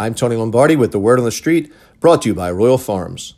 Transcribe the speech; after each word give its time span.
I'm 0.00 0.14
Tony 0.14 0.36
Lombardi 0.36 0.76
with 0.76 0.92
the 0.92 1.00
Word 1.00 1.18
on 1.18 1.24
the 1.24 1.32
Street, 1.32 1.72
brought 1.98 2.22
to 2.22 2.28
you 2.28 2.34
by 2.34 2.52
Royal 2.52 2.78
Farms. 2.78 3.34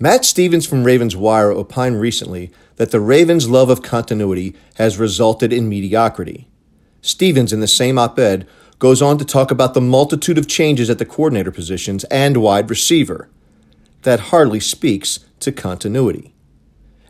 Matt 0.00 0.24
Stevens 0.24 0.64
from 0.64 0.82
Ravens 0.82 1.14
Wire 1.14 1.50
opined 1.50 2.00
recently 2.00 2.50
that 2.76 2.90
the 2.90 3.00
Ravens' 3.00 3.50
love 3.50 3.68
of 3.68 3.82
continuity 3.82 4.56
has 4.76 4.96
resulted 4.96 5.52
in 5.52 5.68
mediocrity. 5.68 6.48
Stevens, 7.02 7.52
in 7.52 7.60
the 7.60 7.68
same 7.68 7.98
op 7.98 8.18
ed, 8.18 8.48
goes 8.78 9.02
on 9.02 9.18
to 9.18 9.26
talk 9.26 9.50
about 9.50 9.74
the 9.74 9.80
multitude 9.82 10.38
of 10.38 10.48
changes 10.48 10.88
at 10.88 10.96
the 10.96 11.04
coordinator 11.04 11.50
positions 11.50 12.04
and 12.04 12.38
wide 12.38 12.70
receiver. 12.70 13.28
That 14.04 14.20
hardly 14.20 14.60
speaks 14.60 15.20
to 15.40 15.52
continuity. 15.52 16.32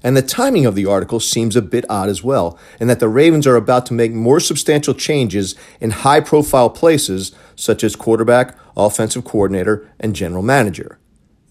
And 0.02 0.16
the 0.16 0.22
timing 0.22 0.66
of 0.66 0.74
the 0.74 0.86
article 0.86 1.20
seems 1.20 1.56
a 1.56 1.62
bit 1.62 1.84
odd 1.88 2.08
as 2.08 2.22
well, 2.22 2.58
in 2.80 2.88
that 2.88 3.00
the 3.00 3.08
Ravens 3.08 3.46
are 3.46 3.56
about 3.56 3.86
to 3.86 3.94
make 3.94 4.12
more 4.12 4.40
substantial 4.40 4.94
changes 4.94 5.54
in 5.80 5.90
high 5.90 6.20
profile 6.20 6.70
places 6.70 7.32
such 7.56 7.82
as 7.82 7.96
quarterback, 7.96 8.56
offensive 8.76 9.24
coordinator, 9.24 9.90
and 9.98 10.14
general 10.14 10.42
manager. 10.42 10.98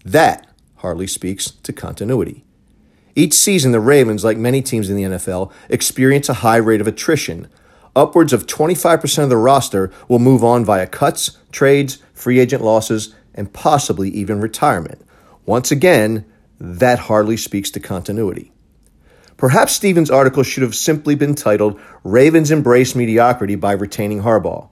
That 0.04 0.46
hardly 0.76 1.06
speaks 1.06 1.50
to 1.50 1.72
continuity. 1.72 2.44
Each 3.14 3.34
season, 3.34 3.72
the 3.72 3.80
Ravens, 3.80 4.24
like 4.24 4.38
many 4.38 4.62
teams 4.62 4.88
in 4.88 4.96
the 4.96 5.02
NFL, 5.02 5.52
experience 5.68 6.28
a 6.28 6.34
high 6.34 6.56
rate 6.56 6.80
of 6.80 6.86
attrition. 6.86 7.48
Upwards 7.96 8.32
of 8.32 8.46
25% 8.46 9.24
of 9.24 9.28
the 9.28 9.36
roster 9.36 9.90
will 10.06 10.20
move 10.20 10.44
on 10.44 10.64
via 10.64 10.86
cuts, 10.86 11.36
trades, 11.50 11.98
free 12.14 12.38
agent 12.38 12.62
losses, 12.62 13.14
and 13.34 13.52
possibly 13.52 14.08
even 14.10 14.40
retirement. 14.40 15.04
Once 15.46 15.70
again, 15.72 16.24
that 16.60 16.98
hardly 16.98 17.36
speaks 17.36 17.70
to 17.70 17.80
continuity. 17.80 18.52
Perhaps 19.36 19.72
Stevens' 19.72 20.10
article 20.10 20.42
should 20.42 20.64
have 20.64 20.74
simply 20.74 21.14
been 21.14 21.36
titled 21.36 21.80
Ravens 22.02 22.50
Embrace 22.50 22.96
Mediocrity 22.96 23.54
by 23.54 23.72
Retaining 23.72 24.22
Harbaugh, 24.22 24.68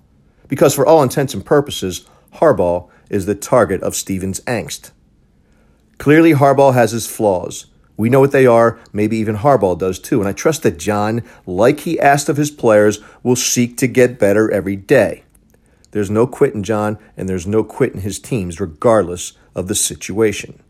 because 0.48 0.74
for 0.74 0.84
all 0.84 1.02
intents 1.02 1.34
and 1.34 1.46
purposes, 1.46 2.04
Harbaugh 2.34 2.88
is 3.08 3.26
the 3.26 3.36
target 3.36 3.80
of 3.82 3.94
Stevens' 3.94 4.40
angst. 4.40 4.90
Clearly, 5.98 6.32
Harbaugh 6.32 6.74
has 6.74 6.90
his 6.90 7.06
flaws. 7.06 7.66
We 7.96 8.10
know 8.10 8.20
what 8.20 8.32
they 8.32 8.46
are, 8.46 8.78
maybe 8.92 9.16
even 9.16 9.36
Harbaugh 9.36 9.78
does 9.78 9.98
too, 9.98 10.20
and 10.20 10.28
I 10.28 10.32
trust 10.32 10.64
that 10.64 10.78
John, 10.78 11.22
like 11.46 11.80
he 11.80 12.00
asked 12.00 12.28
of 12.28 12.36
his 12.36 12.50
players, 12.50 12.98
will 13.22 13.36
seek 13.36 13.76
to 13.78 13.86
get 13.86 14.18
better 14.18 14.50
every 14.50 14.76
day. 14.76 15.22
There's 15.92 16.10
no 16.10 16.26
quitting 16.26 16.62
John, 16.62 16.98
and 17.16 17.28
there's 17.28 17.46
no 17.46 17.64
quitting 17.64 18.02
his 18.02 18.18
teams, 18.18 18.60
regardless 18.60 19.32
of 19.54 19.68
the 19.68 19.74
situation. 19.74 20.60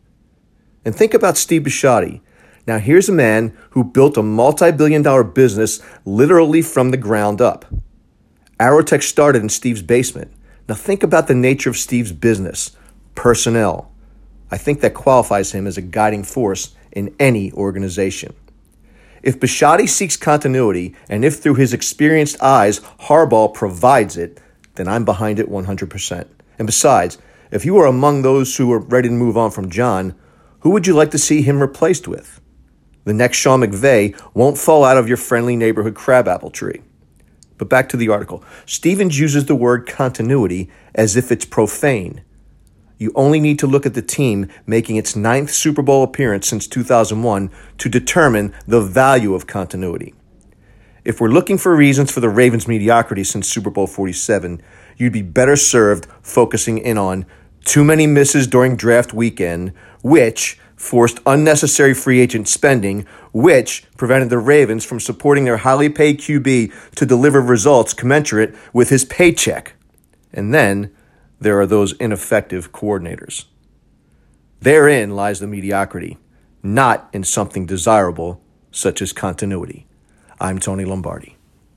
And 0.87 0.95
think 0.95 1.13
about 1.13 1.35
Steve 1.35 1.63
Bisciotti. 1.63 2.21
Now, 2.65 2.77
here's 2.77 3.09
a 3.09 3.11
man 3.11 3.57
who 3.71 3.83
built 3.83 4.15
a 4.15 4.23
multi 4.23 4.71
billion 4.71 5.01
dollar 5.01 5.25
business 5.25 5.81
literally 6.05 6.61
from 6.61 6.91
the 6.91 6.97
ground 6.97 7.41
up. 7.41 7.65
Aerotek 8.57 9.03
started 9.03 9.41
in 9.41 9.49
Steve's 9.49 9.81
basement. 9.81 10.31
Now, 10.69 10.75
think 10.75 11.03
about 11.03 11.27
the 11.27 11.35
nature 11.35 11.69
of 11.69 11.75
Steve's 11.75 12.13
business 12.13 12.71
personnel. 13.15 13.91
I 14.49 14.57
think 14.57 14.79
that 14.79 14.93
qualifies 14.93 15.51
him 15.51 15.67
as 15.67 15.77
a 15.77 15.81
guiding 15.81 16.23
force 16.23 16.73
in 16.93 17.13
any 17.19 17.51
organization. 17.51 18.33
If 19.21 19.41
Bisciotti 19.41 19.89
seeks 19.89 20.15
continuity, 20.15 20.95
and 21.09 21.25
if 21.25 21.39
through 21.39 21.55
his 21.55 21.73
experienced 21.73 22.41
eyes 22.41 22.79
Harbaugh 22.79 23.53
provides 23.53 24.15
it, 24.15 24.39
then 24.75 24.87
I'm 24.87 25.03
behind 25.03 25.37
it 25.39 25.49
100%. 25.49 26.27
And 26.57 26.65
besides, 26.65 27.17
if 27.51 27.65
you 27.65 27.75
are 27.75 27.87
among 27.87 28.21
those 28.21 28.55
who 28.55 28.71
are 28.71 28.79
ready 28.79 29.09
to 29.09 29.13
move 29.13 29.35
on 29.35 29.51
from 29.51 29.69
John, 29.69 30.15
who 30.59 30.71
would 30.71 30.87
you 30.87 30.93
like 30.93 31.11
to 31.11 31.17
see 31.17 31.41
him 31.41 31.59
replaced 31.59 32.07
with? 32.07 32.41
The 33.05 33.13
next 33.13 33.37
Sean 33.37 33.61
McVay 33.61 34.19
won't 34.33 34.57
fall 34.57 34.83
out 34.83 34.97
of 34.97 35.07
your 35.07 35.17
friendly 35.17 35.55
neighborhood 35.55 35.95
crabapple 35.95 36.51
tree. 36.51 36.81
But 37.57 37.69
back 37.69 37.89
to 37.89 37.97
the 37.97 38.09
article. 38.09 38.43
Stevens 38.65 39.19
uses 39.19 39.45
the 39.45 39.55
word 39.55 39.87
continuity 39.87 40.69
as 40.93 41.15
if 41.15 41.31
it's 41.31 41.45
profane. 41.45 42.21
You 42.97 43.11
only 43.15 43.39
need 43.39 43.59
to 43.59 43.67
look 43.67 43.85
at 43.85 43.93
the 43.93 44.01
team 44.01 44.49
making 44.65 44.95
its 44.95 45.15
ninth 45.15 45.51
Super 45.51 45.81
Bowl 45.81 46.03
appearance 46.03 46.47
since 46.47 46.67
2001 46.67 47.51
to 47.77 47.89
determine 47.89 48.53
the 48.67 48.81
value 48.81 49.35
of 49.35 49.47
continuity. 49.47 50.13
If 51.05 51.21
we're 51.21 51.29
looking 51.29 51.57
for 51.57 51.75
reasons 51.75 52.11
for 52.11 52.19
the 52.19 52.29
Ravens' 52.29 52.67
mediocrity 52.67 53.23
since 53.23 53.47
Super 53.47 53.69
Bowl 53.69 53.87
47, 53.87 54.61
you'd 54.97 55.13
be 55.13 55.21
better 55.21 55.55
served 55.55 56.07
focusing 56.21 56.79
in 56.79 56.97
on 56.97 57.25
too 57.67 57.83
many 57.83 58.07
misses 58.07 58.47
during 58.47 58.75
draft 58.75 59.13
weekend, 59.13 59.73
which 60.01 60.59
forced 60.75 61.19
unnecessary 61.25 61.93
free 61.93 62.19
agent 62.19 62.47
spending, 62.47 63.05
which 63.33 63.83
prevented 63.97 64.29
the 64.29 64.37
Ravens 64.37 64.85
from 64.85 64.99
supporting 64.99 65.45
their 65.45 65.57
highly 65.57 65.89
paid 65.89 66.19
QB 66.19 66.71
to 66.95 67.05
deliver 67.05 67.41
results 67.41 67.93
commensurate 67.93 68.55
with 68.73 68.89
his 68.89 69.05
paycheck. 69.05 69.73
And 70.31 70.53
then 70.53 70.91
there 71.39 71.59
are 71.59 71.65
those 71.65 71.93
ineffective 71.93 72.71
coordinators. 72.71 73.45
Therein 74.61 75.15
lies 75.15 75.39
the 75.39 75.47
mediocrity, 75.47 76.17
not 76.63 77.09
in 77.13 77.23
something 77.23 77.65
desirable 77.65 78.41
such 78.71 79.01
as 79.01 79.13
continuity. 79.13 79.87
I'm 80.39 80.59
Tony 80.59 80.85
Lombardi. 80.85 81.36